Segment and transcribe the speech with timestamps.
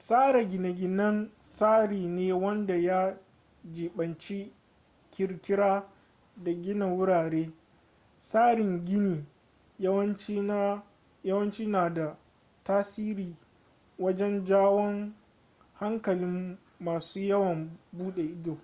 [0.00, 1.16] tsara gine-ginen
[1.54, 3.00] tsari ne wanda ya
[3.74, 4.38] jibanci
[5.12, 5.90] kirkira
[6.36, 7.52] da gina wurare
[8.18, 9.26] tsarin gini
[9.78, 12.16] yawanci na da
[12.64, 13.36] tasiri
[13.98, 15.14] wajen jawon
[15.80, 18.58] hankalin masu yawon bude ido